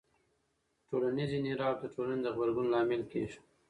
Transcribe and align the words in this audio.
ټولنیز 0.87 1.31
انحراف 1.35 1.75
د 1.79 1.85
ټولنې 1.95 2.21
د 2.23 2.27
غبرګون 2.33 2.67
لامل 2.73 3.01
کېږي. 3.11 3.39